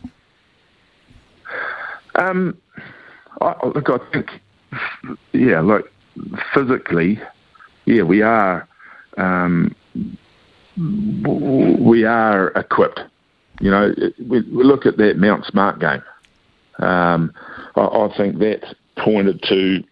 Um, 2.15 2.57
I, 3.39 3.65
look, 3.65 3.89
I 3.89 3.97
think, 4.11 4.41
yeah, 5.31 5.61
look, 5.61 5.89
physically, 6.53 7.21
yeah, 7.85 8.03
we 8.03 8.21
are 8.21 8.67
um, 9.15 9.73
we 10.77 12.03
are 12.03 12.47
equipped. 12.49 12.99
You 13.59 13.71
know, 13.71 13.93
we, 14.19 14.41
we 14.41 14.63
look 14.63 14.85
at 14.85 14.97
that 14.97 15.17
Mount 15.17 15.45
Smart 15.45 15.79
game. 15.79 16.03
Um, 16.79 17.33
I, 17.75 17.81
I, 17.81 18.13
think 18.17 18.39
that 18.39 18.75
pointed 18.97 19.41
to 19.43 19.83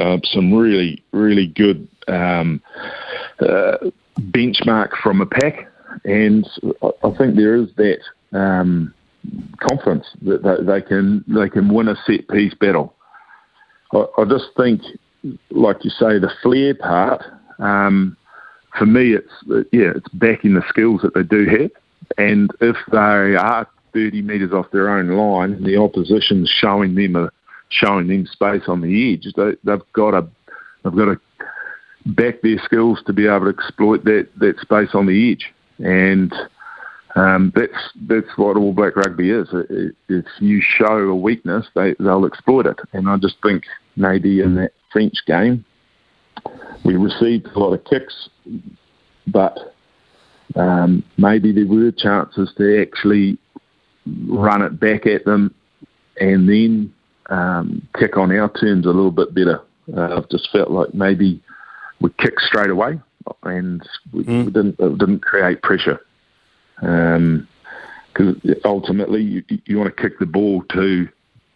uh, 0.00 0.18
some 0.24 0.54
really, 0.54 1.02
really 1.12 1.46
good 1.46 1.86
um, 2.08 2.62
uh, 3.40 3.76
benchmark 4.18 4.96
from 5.02 5.20
a 5.20 5.26
pack, 5.26 5.68
and 6.04 6.48
I, 6.82 6.90
I 7.04 7.18
think 7.18 7.36
there 7.36 7.56
is 7.56 7.68
that 7.76 7.98
um, 8.32 8.94
confidence 9.60 10.06
that 10.22 10.42
they, 10.42 10.64
they, 10.64 10.80
can 10.80 11.24
they 11.28 11.50
can 11.50 11.72
win 11.72 11.88
a 11.88 11.96
set 12.06 12.26
piece 12.28 12.54
battle. 12.54 12.94
I, 13.92 14.06
I, 14.18 14.24
just 14.24 14.46
think, 14.56 14.80
like 15.50 15.84
you 15.84 15.90
say, 15.90 16.18
the 16.18 16.32
flair 16.42 16.74
part. 16.74 17.22
Um, 17.58 18.16
for 18.78 18.86
me, 18.86 19.14
it's 19.14 19.66
yeah, 19.72 19.92
it's 19.96 20.08
backing 20.12 20.54
the 20.54 20.64
skills 20.68 21.02
that 21.02 21.14
they 21.14 21.22
do 21.22 21.46
have, 21.46 21.70
and 22.18 22.50
if 22.60 22.76
they 22.90 23.36
are 23.36 23.66
30 23.92 24.22
metres 24.22 24.52
off 24.52 24.70
their 24.70 24.88
own 24.88 25.08
line, 25.08 25.52
and 25.52 25.66
the 25.66 25.76
opposition's 25.76 26.48
showing 26.48 26.94
them 26.94 27.16
a 27.16 27.30
showing 27.68 28.08
them 28.08 28.26
space 28.26 28.62
on 28.66 28.80
the 28.80 29.14
edge, 29.14 29.26
they, 29.36 29.52
they've 29.64 29.92
got 29.92 30.12
to 30.12 30.26
they've 30.82 30.96
got 30.96 31.06
to 31.06 31.20
back 32.06 32.40
their 32.42 32.58
skills 32.64 33.02
to 33.06 33.12
be 33.12 33.26
able 33.26 33.52
to 33.52 33.58
exploit 33.58 34.04
that 34.04 34.28
that 34.38 34.58
space 34.60 34.90
on 34.94 35.06
the 35.06 35.32
edge, 35.32 35.52
and 35.78 36.32
um, 37.16 37.52
that's 37.56 37.90
that's 38.06 38.36
what 38.36 38.56
All 38.56 38.72
Black 38.72 38.96
rugby 38.96 39.30
is. 39.30 39.48
If 40.08 40.26
you 40.38 40.62
show 40.62 40.98
a 41.08 41.14
weakness, 41.14 41.66
they 41.74 41.94
they'll 41.98 42.26
exploit 42.26 42.66
it, 42.66 42.78
and 42.92 43.08
I 43.08 43.16
just 43.16 43.36
think 43.42 43.64
maybe 43.96 44.40
in 44.40 44.54
that 44.56 44.72
French 44.92 45.16
game 45.26 45.64
we 46.84 46.96
received 46.96 47.46
a 47.46 47.58
lot 47.58 47.72
of 47.72 47.84
kicks, 47.84 48.28
but 49.26 49.74
um, 50.56 51.04
maybe 51.16 51.52
there 51.52 51.66
were 51.66 51.92
chances 51.92 52.52
to 52.56 52.82
actually 52.82 53.38
run 54.26 54.62
it 54.62 54.80
back 54.80 55.06
at 55.06 55.24
them 55.24 55.54
and 56.20 56.48
then 56.48 56.92
um, 57.28 57.86
kick 57.98 58.16
on 58.16 58.32
our 58.32 58.50
terms 58.52 58.86
a 58.86 58.90
little 58.90 59.10
bit 59.10 59.34
better. 59.34 59.60
Uh, 59.96 60.16
I've 60.16 60.28
just 60.28 60.48
felt 60.50 60.70
like 60.70 60.94
maybe 60.94 61.42
we 62.00 62.10
kicked 62.18 62.40
straight 62.40 62.70
away 62.70 63.00
and 63.42 63.82
we, 64.12 64.24
mm. 64.24 64.46
we 64.46 64.50
didn't 64.50 64.76
didn't 64.98 65.20
create 65.20 65.62
pressure. 65.62 66.00
Because 66.76 67.06
um, 68.18 68.54
ultimately, 68.64 69.22
you, 69.22 69.44
you 69.66 69.78
want 69.78 69.94
to 69.94 70.02
kick 70.02 70.18
the 70.18 70.26
ball 70.26 70.62
to 70.70 71.08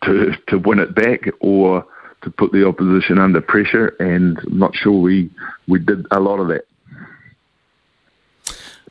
to 0.05 0.33
to 0.49 0.59
win 0.59 0.79
it 0.79 0.95
back, 0.95 1.27
or 1.41 1.87
to 2.25 2.31
put 2.31 2.53
the 2.53 2.67
opposition 2.67 3.19
under 3.19 3.41
pressure, 3.41 3.89
and 4.01 4.39
I'm 4.39 4.59
not 4.59 4.75
sure 4.75 4.93
we 4.93 5.31
we 5.69 5.79
did 5.79 6.07
a 6.11 6.21
lot 6.21 6.41
of 6.41 6.49
that. 6.49 6.67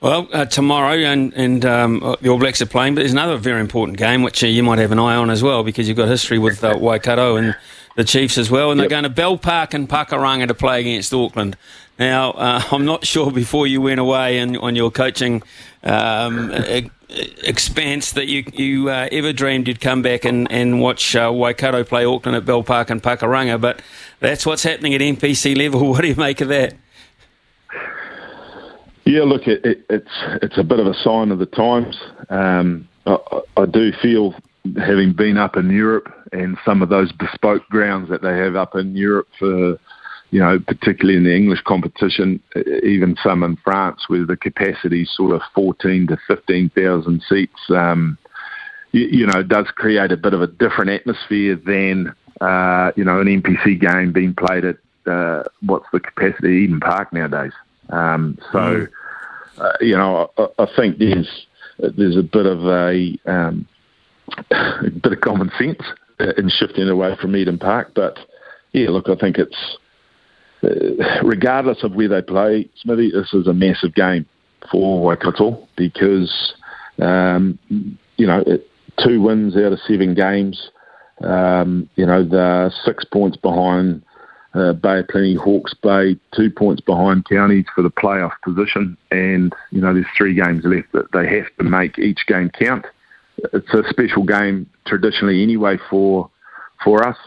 Well, 0.01 0.27
uh, 0.33 0.45
tomorrow 0.45 0.95
and 0.95 1.33
and 1.33 1.65
um, 1.65 2.03
uh, 2.03 2.15
the 2.21 2.29
All 2.29 2.37
Blacks 2.37 2.61
are 2.61 2.65
playing, 2.65 2.95
but 2.95 3.01
there's 3.01 3.13
another 3.13 3.37
very 3.37 3.61
important 3.61 3.97
game 3.97 4.21
which 4.21 4.43
uh, 4.43 4.47
you 4.47 4.61
might 4.61 4.79
have 4.79 4.91
an 4.91 4.99
eye 4.99 5.15
on 5.15 5.29
as 5.29 5.41
well 5.41 5.63
because 5.63 5.87
you've 5.87 5.97
got 5.97 6.07
history 6.07 6.37
with 6.39 6.63
uh, 6.63 6.77
Waikato 6.79 7.37
and 7.37 7.55
the 7.95 8.03
Chiefs 8.03 8.37
as 8.37 8.51
well, 8.51 8.71
and 8.71 8.79
yep. 8.79 8.89
they're 8.89 8.95
going 8.95 9.03
to 9.03 9.09
Bell 9.09 9.37
Park 9.37 9.73
and 9.73 9.87
Pakuranga 9.87 10.47
to 10.47 10.53
play 10.53 10.81
against 10.81 11.13
Auckland. 11.13 11.55
Now, 11.97 12.31
uh, 12.31 12.61
I'm 12.71 12.85
not 12.85 13.05
sure 13.05 13.31
before 13.31 13.65
you 13.65 13.81
went 13.81 13.99
away 13.99 14.39
and 14.39 14.57
on 14.57 14.75
your 14.75 14.91
coaching 14.91 15.41
um, 15.83 16.51
expanse 17.43 18.11
that 18.13 18.27
you 18.27 18.43
you 18.53 18.89
uh, 18.89 19.07
ever 19.11 19.33
dreamed 19.33 19.67
you'd 19.67 19.81
come 19.81 20.01
back 20.01 20.25
and, 20.25 20.51
and 20.51 20.81
watch 20.81 21.15
uh, 21.15 21.31
Waikato 21.33 21.83
play 21.83 22.05
Auckland 22.05 22.35
at 22.35 22.45
Bell 22.45 22.63
Park 22.63 22.89
and 22.89 23.01
Pakuranga, 23.01 23.59
but 23.59 23.81
that's 24.19 24.45
what's 24.45 24.63
happening 24.63 24.93
at 24.93 25.01
NPC 25.01 25.55
level. 25.57 25.87
What 25.93 26.01
do 26.01 26.07
you 26.07 26.15
make 26.15 26.41
of 26.41 26.47
that? 26.47 26.73
Yeah, 29.05 29.23
look, 29.23 29.47
it, 29.47 29.63
it, 29.65 29.85
it's 29.89 30.41
it's 30.41 30.57
a 30.57 30.63
bit 30.63 30.79
of 30.79 30.87
a 30.87 30.93
sign 30.93 31.31
of 31.31 31.39
the 31.39 31.45
times. 31.45 31.97
Um, 32.29 32.87
I, 33.05 33.17
I 33.57 33.65
do 33.65 33.91
feel, 34.01 34.33
having 34.77 35.13
been 35.13 35.37
up 35.37 35.57
in 35.57 35.69
Europe 35.69 36.07
and 36.31 36.57
some 36.65 36.81
of 36.81 36.89
those 36.89 37.11
bespoke 37.11 37.67
grounds 37.69 38.09
that 38.09 38.21
they 38.21 38.37
have 38.37 38.55
up 38.55 38.75
in 38.75 38.95
Europe 38.95 39.27
for 39.37 39.77
you 40.33 40.39
know, 40.39 40.57
particularly 40.59 41.15
in 41.15 41.25
the 41.25 41.35
English 41.35 41.61
competition, 41.61 42.39
even 42.81 43.15
some 43.23 43.43
in 43.43 43.55
France, 43.57 44.05
where 44.07 44.25
the 44.25 44.35
capacity 44.35 45.05
sort 45.05 45.31
of 45.31 45.43
14 45.53 46.07
to 46.07 46.17
15,000 46.27 47.23
seats, 47.29 47.59
um, 47.69 48.17
you, 48.93 49.01
you, 49.01 49.27
know, 49.27 49.43
does 49.43 49.67
create 49.75 50.11
a 50.11 50.17
bit 50.17 50.33
of 50.33 50.41
a 50.41 50.47
different 50.47 50.89
atmosphere 50.89 51.55
than, 51.55 52.15
uh, 52.41 52.91
you 52.95 53.03
know, 53.03 53.21
an 53.21 53.27
NPC 53.27 53.79
game 53.79 54.11
being 54.11 54.33
played 54.33 54.65
at, 54.65 54.77
uh, 55.05 55.43
what's 55.67 55.85
the 55.93 55.99
capacity 55.99 56.63
Eden 56.63 56.79
Park 56.79 57.13
nowadays. 57.13 57.53
Um, 57.89 58.39
so, 58.51 58.57
mm. 58.57 58.89
uh, 59.59 59.73
you 59.81 59.95
know, 59.95 60.31
I, 60.39 60.47
I, 60.57 60.67
think 60.75 60.97
there's, 60.97 61.45
there's 61.77 62.17
a 62.17 62.23
bit 62.23 62.47
of 62.47 62.65
a, 62.65 63.15
um, 63.27 63.67
a 64.49 64.89
bit 64.89 65.13
of 65.13 65.21
common 65.21 65.51
sense 65.59 65.83
in 66.39 66.49
shifting 66.49 66.89
away 66.89 67.15
from 67.21 67.35
Eden 67.35 67.59
Park, 67.59 67.91
but 67.93 68.17
yeah, 68.71 68.89
look, 68.89 69.09
I 69.09 69.15
think 69.15 69.37
it's, 69.37 69.77
regardless 71.23 71.83
of 71.83 71.93
where 71.95 72.07
they 72.07 72.21
play, 72.21 72.69
Smithy, 72.81 73.11
this 73.11 73.33
is 73.33 73.47
a 73.47 73.53
massive 73.53 73.93
game 73.95 74.25
for 74.71 75.01
Waikato 75.01 75.67
because, 75.75 76.53
um, 77.01 77.59
you 78.17 78.27
know, 78.27 78.43
it, 78.45 78.69
two 79.03 79.21
wins 79.21 79.55
out 79.55 79.73
of 79.73 79.79
seven 79.87 80.13
games. 80.13 80.69
Um, 81.23 81.89
you 81.95 82.05
know, 82.05 82.23
they're 82.23 82.71
six 82.85 83.05
points 83.05 83.37
behind 83.37 84.03
uh, 84.53 84.73
Bay 84.73 84.99
of 84.99 85.07
Plenty, 85.07 85.35
Hawke's 85.35 85.73
Bay, 85.73 86.15
two 86.35 86.49
points 86.49 86.81
behind 86.81 87.25
Counties 87.25 87.65
for 87.73 87.81
the 87.81 87.91
playoff 87.91 88.33
position. 88.43 88.97
And, 89.11 89.53
you 89.71 89.81
know, 89.81 89.93
there's 89.93 90.05
three 90.17 90.35
games 90.35 90.63
left 90.63 90.91
that 90.93 91.11
they 91.11 91.27
have 91.35 91.47
to 91.57 91.63
make 91.63 91.97
each 91.97 92.25
game 92.27 92.49
count. 92.49 92.85
It's 93.37 93.73
a 93.73 93.83
special 93.89 94.23
game 94.23 94.69
traditionally 94.85 95.41
anyway 95.41 95.77
for 95.89 96.29
for 96.83 97.07
us. 97.07 97.17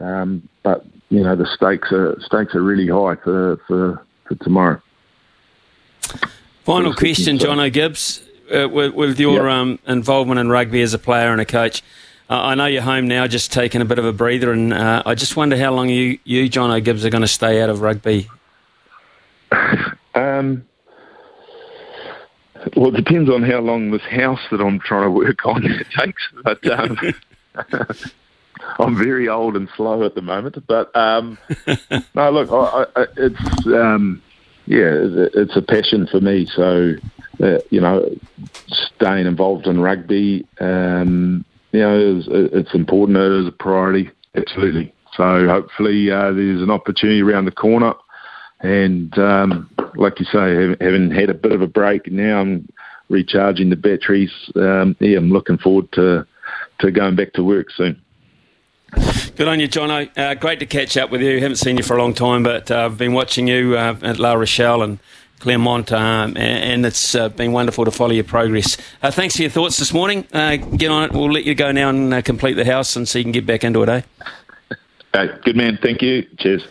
Um, 0.00 0.48
but 0.62 0.84
you 1.12 1.22
know 1.22 1.36
the 1.36 1.46
stakes 1.46 1.92
are 1.92 2.18
stakes 2.20 2.54
are 2.54 2.62
really 2.62 2.88
high 2.88 3.16
for 3.22 3.58
for, 3.68 4.02
for 4.26 4.34
tomorrow. 4.36 4.80
Final 6.64 6.94
question, 6.94 7.38
Jono 7.38 7.72
Gibbes, 7.72 8.22
uh, 8.52 8.68
with, 8.68 8.94
with, 8.94 9.18
your 9.18 9.48
yep. 9.48 9.52
um, 9.52 9.78
involvement 9.86 10.38
in 10.38 10.48
rugby 10.48 10.80
as 10.80 10.94
a 10.94 10.98
player 10.98 11.32
and 11.32 11.40
a 11.40 11.44
coach. 11.44 11.82
Uh, 12.30 12.40
I 12.40 12.54
know 12.54 12.66
you're 12.66 12.82
home 12.82 13.08
now, 13.08 13.26
just 13.26 13.52
taking 13.52 13.80
a 13.80 13.84
bit 13.84 13.98
of 13.98 14.04
a 14.04 14.12
breather, 14.12 14.52
and 14.52 14.72
uh, 14.72 15.02
I 15.04 15.16
just 15.16 15.36
wonder 15.36 15.56
how 15.56 15.72
long 15.72 15.88
you, 15.88 16.20
you 16.24 16.48
Jono 16.48 16.82
Gibbes, 16.82 17.04
are 17.04 17.10
going 17.10 17.22
to 17.22 17.28
stay 17.28 17.60
out 17.60 17.68
of 17.68 17.80
rugby. 17.80 18.28
Um, 20.14 20.66
well, 22.76 22.94
it 22.94 22.96
depends 22.96 23.30
on 23.30 23.42
how 23.42 23.60
long 23.60 23.90
this 23.90 24.02
house 24.02 24.40
that 24.50 24.60
I'm 24.60 24.78
trying 24.78 25.04
to 25.04 25.10
work 25.10 25.46
on 25.46 25.62
takes. 25.98 26.22
But 26.44 26.66
um, 26.70 26.98
I'm 28.78 28.96
very 28.96 29.28
old 29.28 29.56
and 29.56 29.68
slow 29.76 30.04
at 30.04 30.14
the 30.14 30.22
moment. 30.22 30.56
But 30.66 30.94
um, 30.96 31.38
no, 32.14 32.30
look, 32.30 32.50
I, 32.50 32.86
I, 32.96 33.06
it's 33.16 33.66
um, 33.66 34.22
yeah, 34.66 34.92
it's 35.34 35.56
a 35.56 35.62
passion 35.62 36.06
for 36.10 36.20
me. 36.20 36.46
So 36.46 36.94
uh, 37.42 37.58
you 37.70 37.80
know, 37.80 38.08
staying 38.68 39.26
involved 39.26 39.66
in 39.66 39.80
rugby, 39.80 40.46
um, 40.60 41.44
you 41.72 41.80
know, 41.80 42.18
it's, 42.18 42.28
it's 42.30 42.74
important. 42.74 43.18
It 43.18 43.40
is 43.40 43.48
a 43.48 43.52
priority, 43.52 44.10
absolutely. 44.36 44.94
So 45.16 45.46
hopefully 45.46 46.10
uh, 46.10 46.32
there's 46.32 46.62
an 46.62 46.70
opportunity 46.70 47.22
around 47.22 47.46
the 47.46 47.52
corner. 47.52 47.94
And 48.60 49.16
um, 49.18 49.68
like 49.96 50.20
you 50.20 50.26
say, 50.26 50.76
having 50.80 51.10
had 51.10 51.30
a 51.30 51.34
bit 51.34 51.52
of 51.52 51.62
a 51.62 51.66
break, 51.66 52.10
now 52.10 52.40
I'm 52.40 52.68
recharging 53.08 53.70
the 53.70 53.76
batteries. 53.76 54.32
Um, 54.54 54.96
yeah, 55.00 55.18
I'm 55.18 55.30
looking 55.30 55.58
forward 55.58 55.90
to 55.92 56.26
to 56.80 56.90
going 56.90 57.16
back 57.16 57.32
to 57.34 57.44
work 57.44 57.70
soon. 57.70 58.00
Good 59.36 59.48
on 59.48 59.60
you, 59.60 59.68
Jono. 59.68 60.10
Uh, 60.16 60.34
great 60.34 60.60
to 60.60 60.66
catch 60.66 60.96
up 60.96 61.10
with 61.10 61.22
you. 61.22 61.40
Haven't 61.40 61.56
seen 61.56 61.76
you 61.76 61.82
for 61.82 61.96
a 61.96 62.02
long 62.02 62.12
time, 62.14 62.42
but 62.42 62.70
uh, 62.70 62.84
I've 62.84 62.98
been 62.98 63.12
watching 63.14 63.48
you 63.48 63.76
uh, 63.76 63.96
at 64.02 64.18
La 64.18 64.34
Rochelle 64.34 64.82
and 64.82 64.98
Clermont, 65.40 65.90
um, 65.90 66.36
and 66.36 66.84
it's 66.84 67.14
uh, 67.14 67.28
been 67.30 67.52
wonderful 67.52 67.84
to 67.84 67.90
follow 67.90 68.12
your 68.12 68.24
progress. 68.24 68.76
Uh, 69.02 69.10
thanks 69.10 69.36
for 69.36 69.42
your 69.42 69.50
thoughts 69.50 69.78
this 69.78 69.92
morning. 69.92 70.26
Uh, 70.32 70.56
get 70.56 70.90
on 70.90 71.04
it. 71.04 71.12
We'll 71.12 71.32
let 71.32 71.44
you 71.44 71.54
go 71.54 71.72
now 71.72 71.88
and 71.88 72.24
complete 72.24 72.54
the 72.54 72.64
house, 72.64 72.94
and 72.94 73.08
so 73.08 73.18
you 73.18 73.24
can 73.24 73.32
get 73.32 73.46
back 73.46 73.64
into 73.64 73.82
it, 73.82 73.88
eh? 73.88 74.02
good 75.44 75.56
man. 75.56 75.78
Thank 75.82 76.02
you. 76.02 76.26
Cheers. 76.38 76.66